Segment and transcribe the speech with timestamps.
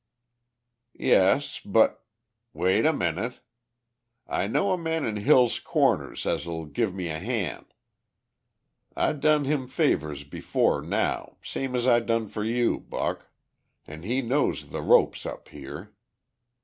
[0.97, 1.59] "Yes.
[1.59, 2.03] But...."
[2.53, 3.39] "Wait a minute!
[4.27, 7.67] I know a man in Hill's Corners as'll give me a han'.
[8.95, 13.27] I done him favours before now, same as I done for you, Buck.
[13.85, 15.93] An' he knows the ropes up here.